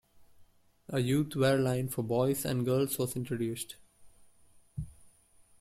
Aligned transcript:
A 0.89 0.99
youth 0.99 1.35
wear 1.35 1.59
line 1.59 1.87
for 1.87 2.01
boys 2.01 2.43
and 2.43 2.65
girls 2.65 2.97
was 2.97 3.15
introduced. 3.15 3.75